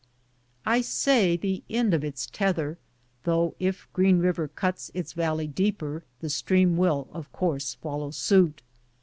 I 0.65 0.81
say 0.81 1.37
the 1.37 1.61
end 1.69 1.93
of 1.93 2.03
its 2.03 2.25
tether, 2.25 2.79
though 3.21 3.53
if 3.59 3.87
Green 3.93 4.17
River 4.17 4.47
cuts 4.47 4.89
its 4.95 5.13
valley 5.13 5.45
deeper, 5.45 6.03
the 6.21 6.29
stream 6.31 6.75
will 6.75 7.07
of 7.13 7.31
course 7.31 7.75
follow 7.75 8.09
suit. 8.09 8.63